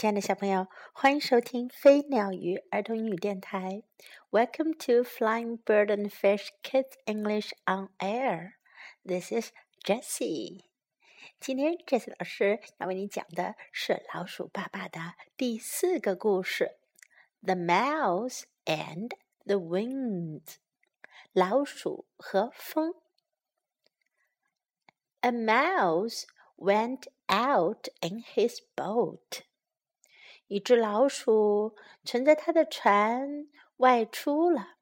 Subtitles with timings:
[0.00, 3.82] 亲爱的小朋友，欢迎收听飞鸟鱼儿童英语电台。
[4.30, 8.52] Welcome to Flying Bird and Fish Kids English on Air.
[9.04, 9.50] This is
[9.84, 10.62] Jessie.
[11.38, 16.78] 今天 Jessie 老师要为你讲的是老鼠爸爸的第四个故事：
[17.42, 19.10] The Mouse and
[19.44, 20.44] the Wind。
[21.32, 22.94] 老鼠和风。
[25.20, 26.24] A mouse
[26.56, 29.42] went out in his boat.
[30.46, 34.76] 一只老鼠乘着它的船外出了，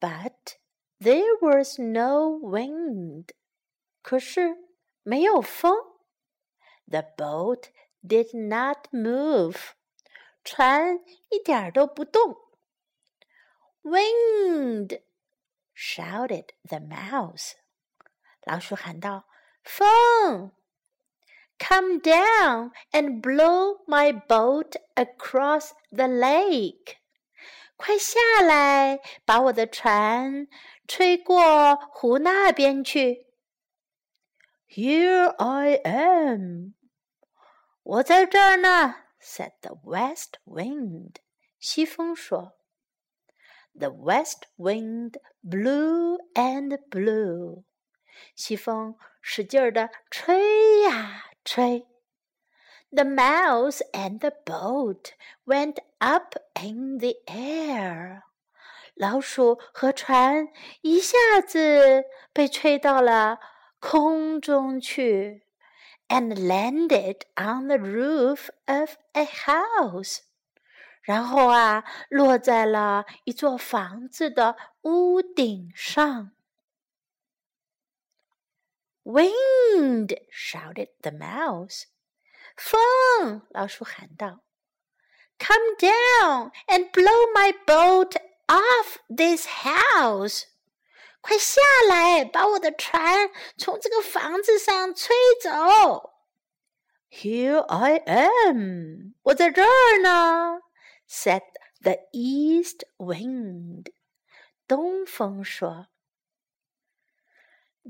[0.00, 0.56] But
[0.98, 3.30] there was no wind，
[4.02, 4.56] 可是
[5.02, 5.74] 没有风。
[6.86, 7.70] The boat
[8.02, 9.72] did not move，
[10.44, 11.00] 船
[11.30, 12.36] 一点都不动。
[13.82, 15.00] Wind，shouted
[16.62, 17.52] the mouse，
[18.42, 19.24] 老鼠喊道：“
[19.62, 20.52] 风！”
[21.60, 26.96] Come down and blow my boat across the lake.
[27.76, 30.48] 快下来，把我的船
[30.86, 33.26] 吹过湖那边去。
[34.68, 36.74] Here I am.
[37.82, 41.16] 我在这儿呢，said the west wind.
[41.58, 42.58] 西风说。
[43.78, 47.64] The west wind blew and blew.
[48.34, 51.86] 西风使劲儿的吹呀 吹。
[52.90, 55.12] The mouse and the boat
[55.44, 58.22] went up in the air.
[58.94, 60.48] 老鼠和船
[60.80, 61.16] 一下
[61.46, 63.38] 子被吹到了
[63.78, 65.42] 空中去，
[66.08, 70.20] and landed on the roof of a house.
[71.02, 76.32] 然后啊，落在了一座房子的屋顶上。
[79.10, 80.14] Wind!
[80.30, 81.84] shouted the mouse.
[82.56, 83.42] 风！
[83.50, 84.40] 老鼠喊道：“
[85.38, 88.16] Come down and blow my boat
[88.46, 90.44] off this house！
[91.20, 96.14] 快下来，把我的船从这个房子上吹走。”“
[97.10, 99.14] Here I am！
[99.22, 100.62] 我在这儿呢。”
[101.08, 101.42] said
[101.82, 103.92] the east wind。
[104.66, 105.88] 东风说。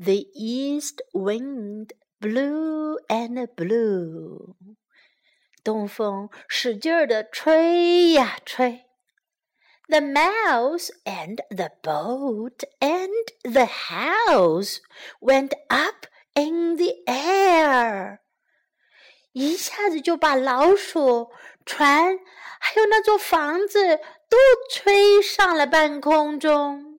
[0.01, 4.57] the east wind blew and blew.
[5.65, 8.87] 东风使劲儿的吹呀吹。
[9.89, 13.11] The mouse and the boat and
[13.43, 14.81] the house
[15.21, 18.19] went up in the air.
[19.33, 21.31] 一下子就把老鼠、
[21.65, 22.19] 船
[22.59, 24.37] 还有那座房子都
[24.71, 26.90] 吹上了半空中。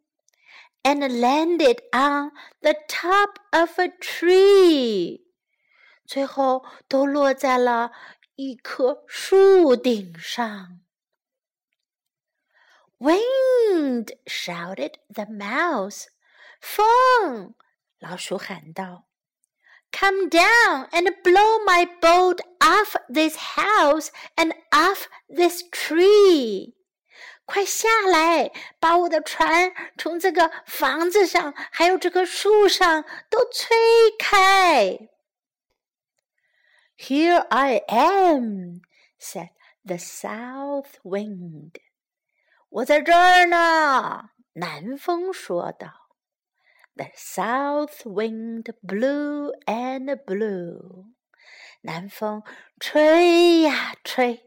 [0.83, 2.31] and landed on
[2.61, 5.25] the top of a tree，
[6.05, 7.91] 最后都落在了
[8.35, 10.79] 一棵树顶上。
[12.99, 16.05] Wind shouted the mouse，
[16.59, 17.53] 风，
[17.99, 19.03] 老鼠喊道：“
[19.91, 26.73] Come down and blow my boat off this house and off this tree。”
[27.51, 33.75] 快下来，把我的船从这个房子上，还有这棵树上都吹
[34.19, 35.09] 开。
[36.97, 38.81] Here I am,"
[39.19, 39.51] said
[39.85, 41.73] the South Wind.
[42.69, 45.87] 我在这儿呢，南风说道。
[46.95, 51.05] The South Wind blew and blew.
[51.81, 52.41] 南风
[52.79, 54.43] 吹呀吹。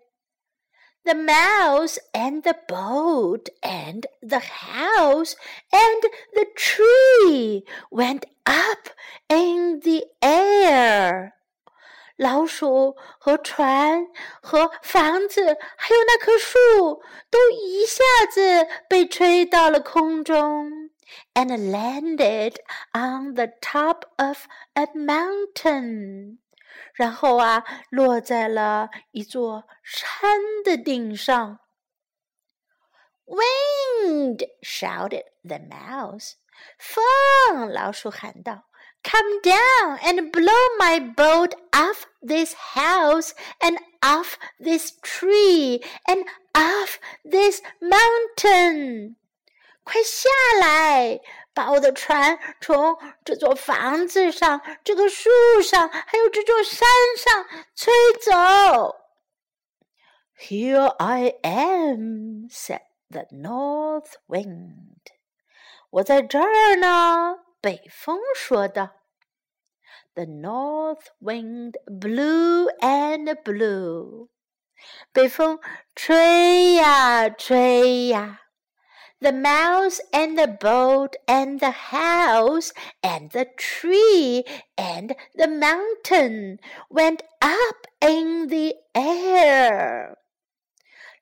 [1.04, 5.34] the mouse and the boat and the house
[5.72, 6.02] and
[6.34, 8.90] the tree went up
[9.28, 11.32] in the air.
[12.16, 14.06] 老鼠和船
[14.42, 20.90] 和房子，还有那棵树，都一下子被吹到了空中，
[21.32, 22.56] and landed
[22.92, 24.44] on the top of
[24.74, 26.36] a mountain.
[26.94, 31.60] 然后啊，落在了一座山的顶上。
[33.26, 36.32] Wind shouted the mouse，
[36.78, 38.64] 风，老鼠喊道：“
[39.02, 43.30] Come down and blow my boat off this house
[43.60, 49.16] and off this tree and off this mountain。”
[49.85, 50.29] 快下
[50.59, 51.21] 来，
[51.53, 55.29] 把我的船从这座房子上、这个树
[55.63, 57.45] 上，还有这座山上
[57.75, 58.95] 吹走。
[60.37, 64.97] Here I am," said the North Wind.
[65.91, 68.89] 我在这儿呢，北风说道。
[70.15, 74.29] The north wind blew and blew.
[75.11, 75.59] 北风
[75.93, 78.44] 吹呀吹呀。
[79.24, 82.72] The mouse and the boat and the house
[83.02, 84.44] and the tree
[84.78, 86.58] and the mountain
[86.88, 90.16] went up in the air.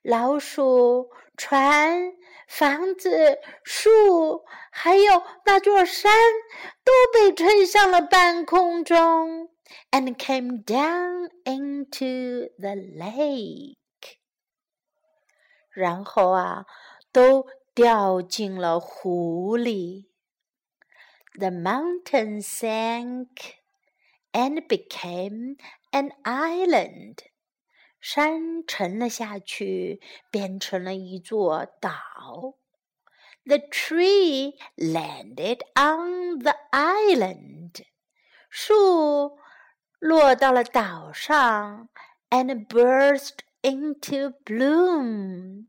[0.01, 2.13] 老鼠、船、
[2.47, 6.11] 房子、树，还有那座山，
[6.85, 9.49] 都被吹上了半空中，
[9.91, 13.75] and came down into the lake。
[15.71, 16.65] 然后啊，
[17.11, 20.09] 都 掉进了湖里。
[21.37, 23.55] The mountain sank
[24.31, 25.57] and became
[25.91, 27.19] an island.
[28.01, 30.01] 山沉了下去，
[30.31, 32.55] 变成了一座岛。
[33.45, 37.85] The tree landed on the island.
[38.49, 39.37] 树
[39.99, 41.89] 落到了岛上，
[42.29, 45.67] and burst into bloom.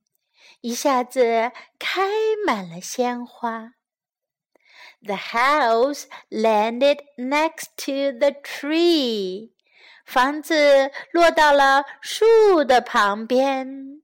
[0.64, 2.02] 一下子开
[2.46, 3.74] 满了鲜花。
[5.02, 9.52] The house landed next to the tree.
[10.04, 14.02] 房子落到了树的旁边。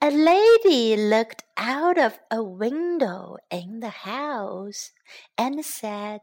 [0.00, 4.90] A lady looked out of a window in the house
[5.36, 6.20] and said.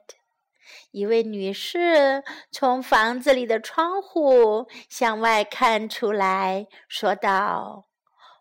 [0.92, 7.88] 一位女士从房子里的窗户向外看出来，说道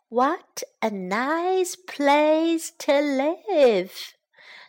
[0.09, 3.93] ：“What a nice place to live！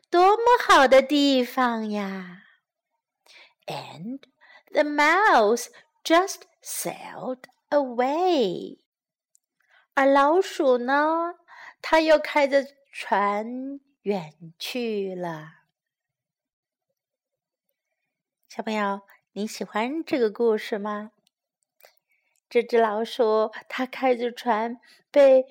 [0.10, 2.44] 多么好的地方呀！”
[3.68, 4.20] And
[4.72, 5.68] the mouse
[6.04, 8.80] just sailed away.
[9.94, 11.36] 而老鼠呢，
[11.82, 15.54] 它又开着船远去了。
[18.50, 19.02] 小朋友，
[19.34, 21.12] 你喜欢这个故事吗？
[22.51, 24.81] 这只老鼠，它开着船，
[25.11, 25.47] 被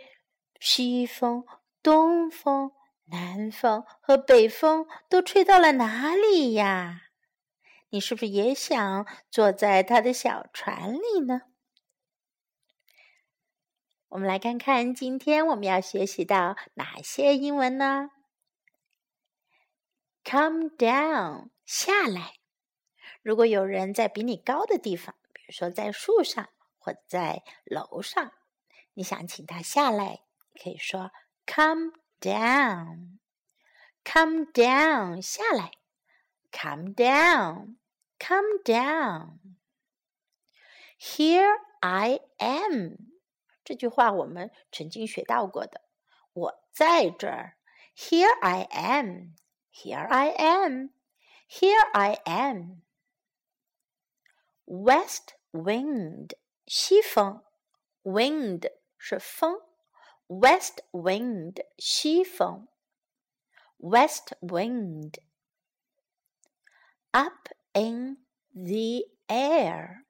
[0.59, 1.45] 西风、
[1.81, 2.73] 东风、
[3.05, 7.03] 南风和北风都吹到了哪里呀？
[7.91, 11.43] 你是不是也想坐在他的小船里呢？
[14.09, 18.09] 我们来看看今天我们要学习到哪些英文呢
[20.25, 22.33] ？Come down，下来。
[23.21, 26.49] 如果有人在比你高的地方，比如说在树上
[26.79, 28.31] 或者在楼上，
[28.93, 30.23] 你想请他下来，
[30.63, 31.11] 可以说
[31.45, 33.17] Come down，Come
[34.51, 35.71] down，下来。
[36.51, 37.75] Come down.
[38.17, 39.39] Come down.
[40.97, 42.95] Here I am.
[43.63, 45.81] 这句话我们曾经学到过的。
[46.33, 47.55] 我在这儿。
[47.95, 49.35] Here I am.
[49.71, 50.89] Here I am.
[51.47, 52.81] Here I am.
[54.65, 56.33] West wind.
[56.68, 57.42] 西风。
[58.02, 59.60] Wind 是风。
[60.26, 62.68] West wind 西风。
[63.78, 65.18] West wind
[67.10, 70.04] up in the air，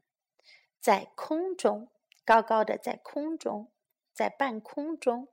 [0.81, 1.91] 在空中，
[2.25, 3.73] 高高的在空中，
[4.13, 5.29] 在半空中，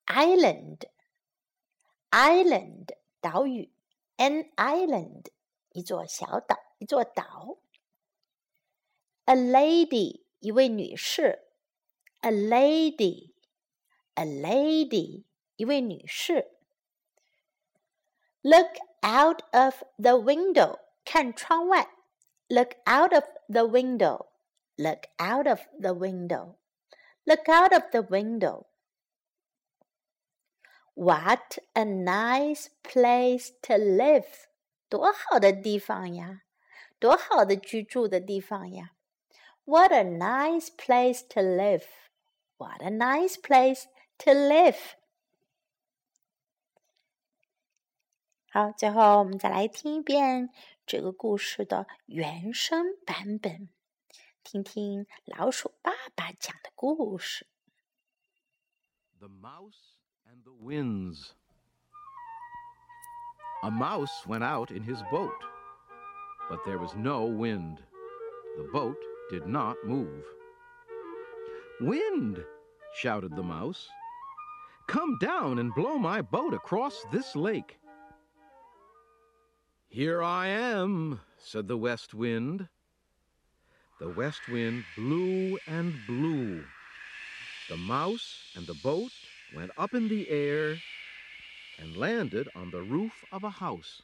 [0.05, 0.85] island
[2.11, 2.89] island
[3.21, 3.71] 岛屿，
[4.17, 5.27] an island
[5.71, 7.59] 一座小岛，一座岛。
[9.25, 11.47] A lady 一位女士，
[12.19, 13.33] a lady
[14.15, 15.23] a lady
[15.55, 16.51] 一位女士。
[18.41, 21.89] Look out of the window 看窗外，
[22.49, 24.27] Look out of the window
[24.75, 26.57] Look out of the window
[27.27, 28.65] Look out of the window
[30.95, 34.27] What a nice place to live！
[34.89, 36.43] 多好的地方呀，
[36.99, 38.91] 多好的居住的地方呀。
[39.65, 41.85] What a nice place to live!
[42.57, 43.85] What a nice place
[44.19, 44.77] to live!
[48.51, 50.51] 好，最后我们再来听一遍
[50.85, 53.69] 这个故事的原声版本，
[54.47, 57.47] 听听老鼠爸爸讲的故事。
[59.19, 61.33] The Mouse and the winds.
[63.63, 65.41] A mouse went out in his boat,
[66.49, 67.77] but there was no wind.
[68.57, 68.97] The boat
[69.29, 70.25] did not move.
[71.79, 72.43] Wind!
[72.93, 73.87] shouted the mouse.
[74.87, 77.79] Come down and blow my boat across this lake.
[79.87, 82.67] Here I am, said the west wind.
[84.00, 86.62] The west wind blew and blew.
[87.68, 89.10] The mouse and the boat
[89.52, 90.76] went up in the air
[91.80, 94.02] and landed on the roof of a house.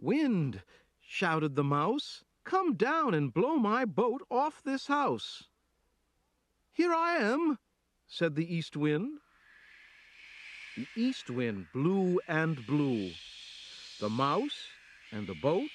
[0.00, 0.62] Wind,
[1.06, 5.44] shouted the mouse, come down and blow my boat off this house.
[6.72, 7.58] Here I am,
[8.08, 9.18] said the east wind.
[10.78, 13.10] The east wind blew and blew.
[14.00, 14.68] The mouse
[15.12, 15.68] and the boat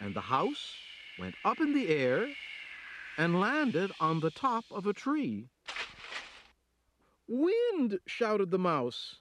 [0.00, 0.76] and the house
[1.18, 2.28] went up in the air
[3.18, 5.48] and landed on the top of a tree.
[7.28, 9.16] Wind, shouted the mouse,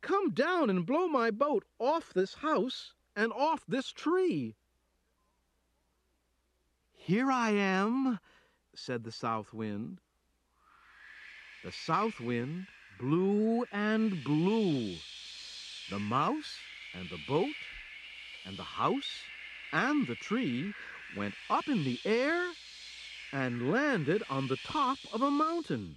[0.00, 4.54] come down and blow my boat off this house and off this tree.
[6.94, 8.18] Here I am,
[8.74, 10.00] said the south wind.
[11.64, 12.68] The south wind
[12.98, 14.94] blew and blew.
[15.90, 16.58] The mouse
[16.94, 17.56] and the boat
[18.46, 19.24] and the house
[19.72, 20.74] and the tree
[21.16, 22.52] went up in the air
[23.32, 25.96] and landed on the top of a mountain.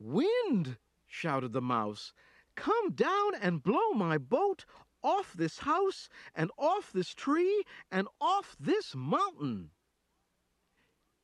[0.00, 2.12] Wind, shouted the mouse,
[2.56, 4.64] come down and blow my boat
[5.02, 9.70] off this house and off this tree and off this mountain.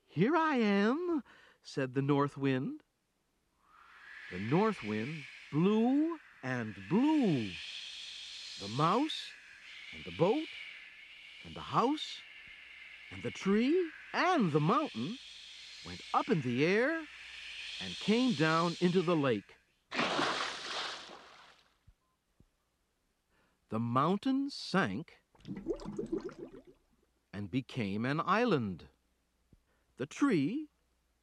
[0.06, 1.22] Here I am,
[1.62, 2.80] said the north wind.
[4.32, 5.14] The north wind
[5.52, 7.50] blew and blew.
[8.60, 9.30] The mouse
[9.96, 10.44] and the boat
[11.46, 12.20] and the house
[13.10, 13.74] and the tree
[14.12, 15.18] and the mountain
[15.86, 17.00] went up in the air
[17.80, 19.56] and came down into the lake.
[23.70, 25.14] The mountain sank
[27.32, 28.84] and became an island.
[29.96, 30.68] The tree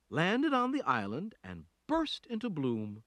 [0.10, 3.04] landed on the island and burst into bloom.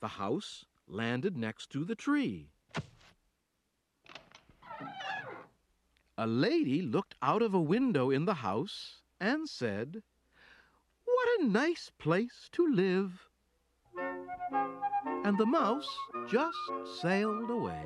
[0.00, 2.48] The house landed next to the tree.
[6.15, 10.03] A lady looked out of a window in the house and said,
[11.03, 13.27] What a nice place to live!
[15.23, 15.87] And the mouse
[16.27, 16.57] just
[17.01, 17.83] sailed away.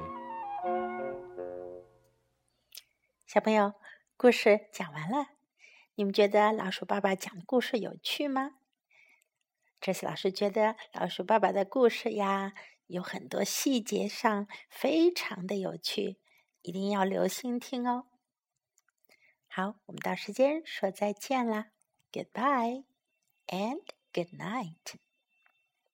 [3.26, 3.74] 小朋友，
[4.18, 5.28] 故事讲完了，
[5.96, 8.52] 你们觉得老鼠爸爸讲的故事有趣吗？
[9.80, 12.54] 这次老师觉得老鼠爸爸的故事呀，
[12.88, 16.18] 有很多细节上非常的有趣，
[16.62, 18.06] 一定要留心听哦。
[19.53, 21.73] 好，我们到时间说再见啦
[22.13, 22.85] ，Goodbye
[23.49, 24.95] and good night。